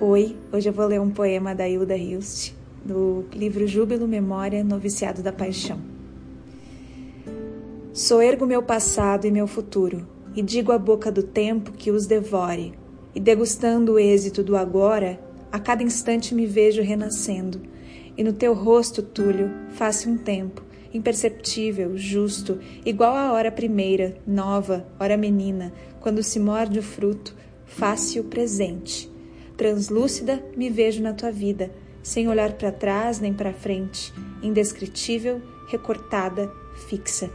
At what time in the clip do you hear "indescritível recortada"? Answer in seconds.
34.40-36.48